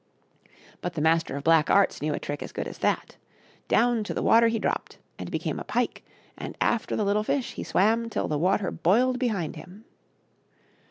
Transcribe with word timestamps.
But 0.81 0.93
the 0.95 1.01
Master 1.01 1.35
of 1.35 1.43
Black 1.43 1.69
Arts 1.69 2.01
knew 2.01 2.11
a 2.15 2.19
trick 2.19 2.41
as 2.41 2.51
good 2.51 2.67
as 2.67 2.79
that. 2.79 3.17
Down 3.67 4.03
to 4.05 4.15
the 4.15 4.23
water 4.23 4.47
he 4.47 4.57
dropped 4.57 4.97
and 5.19 5.29
became 5.29 5.59
a 5.59 5.63
pike, 5.63 6.03
and 6.35 6.57
after 6.59 6.95
the 6.95 7.05
little 7.05 7.23
fish 7.23 7.51
he 7.53 7.63
swam 7.63 8.09
till 8.09 8.27
the 8.27 8.39
water 8.39 8.71
boiled 8.71 9.19
behind 9.19 9.57
him. 9.57 9.85